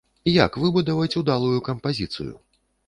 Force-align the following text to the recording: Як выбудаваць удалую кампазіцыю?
Як 0.45 0.57
выбудаваць 0.63 1.17
удалую 1.21 1.59
кампазіцыю? 1.71 2.35